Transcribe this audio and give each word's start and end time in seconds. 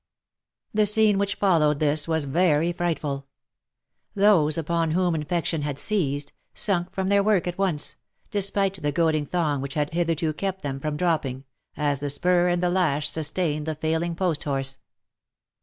The 0.73 0.87
scene 0.87 1.19
which 1.19 1.35
followed 1.35 1.77
this 1.79 2.07
was 2.07 2.25
very 2.25 2.73
frightful.— 2.73 3.27
Those 4.15 4.57
upon 4.57 4.89
whom 4.93 5.13
infection 5.13 5.61
had 5.61 5.77
seized, 5.77 6.31
sunk 6.55 6.91
from 6.91 7.09
their 7.09 7.21
work 7.21 7.45
at 7.45 7.59
once, 7.59 7.97
despite 8.31 8.81
the 8.81 8.91
goading 8.91 9.27
thong 9.27 9.61
which 9.61 9.75
had 9.75 9.93
hitherto 9.93 10.33
kept 10.33 10.63
them 10.63 10.79
from 10.79 10.97
dropping— 10.97 11.43
as 11.77 11.99
the 11.99 12.09
spur 12.09 12.47
and 12.49 12.63
the 12.63 12.71
lash 12.71 13.09
sustain 13.09 13.65
the 13.65 13.75
failing 13.75 14.15
post 14.15 14.43
horse. 14.45 14.79